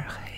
[0.00, 0.31] geloof ik heel